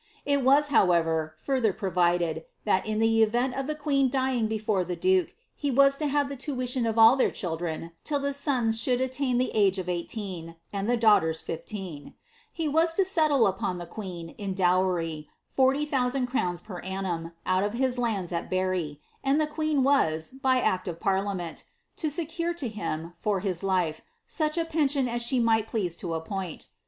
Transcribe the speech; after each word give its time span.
It 0.25 0.41
mt, 0.43 0.69
how 0.69 0.91
ever, 0.93 1.35
further 1.37 1.71
profided, 1.73 2.45
that, 2.65 2.85
L^— 2.85 3.53
f 3.59 3.67
the 3.67 3.75
queen 3.75 4.09
dyiniif 4.09 4.63
befon 4.65 4.83
Ito 4.89 4.95
duke, 4.95 5.35
lie 5.61 5.69
u 5.75 5.79
as 5.83 5.99
to 5.99 6.07
have 6.07 6.27
the 6.27 6.35
luilioil 6.37 6.87
ofaii 6.91 7.19
iiieir 7.19 7.31
rhildren. 7.35 7.91
til) 8.03 8.19
the 8.19 8.33
sons 8.33 8.79
•should 8.79 8.99
attain 8.99 9.37
iKe 9.39 9.51
age 9.53 9.77
of 9.77 9.87
eighteen, 9.87 10.55
and 10.73 10.89
the 10.89 10.97
daughters 10.97 11.43
drieen. 11.43 12.15
He 12.51 12.67
was 12.67 12.95
to 12.95 13.05
settle 13.05 13.45
upon 13.45 13.77
the 13.77 13.85
queen, 13.85 14.29
in 14.39 14.55
dowry, 14.55 15.29
40,000 15.49 16.25
crowns 16.25 16.61
per 16.61 16.79
annum, 16.79 17.33
out 17.45 17.63
of 17.63 17.75
his 17.75 17.97
lanils 17.99 18.31
at 18.31 18.49
Berri, 18.49 18.99
and 19.23 19.39
the 19.39 19.45
queen 19.45 19.83
was, 19.83 20.31
by 20.31 20.57
act 20.57 20.87
of 20.87 20.99
parliament, 20.99 21.63
to 21.97 22.09
secure 22.09 22.55
to 22.55 22.67
him, 22.67 23.13
for 23.17 23.41
his 23.41 23.61
life, 23.61 24.01
sucli 24.27 24.63
a 24.63 24.65
pension 24.65 25.07
as 25.07 25.21
she 25.21 25.39
might 25.39 25.67
please 25.67 25.95
to 25.97 26.15
appoint.' 26.15 26.69